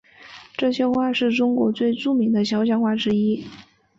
[0.57, 3.45] 这些画是中国最著名的肖像画之一。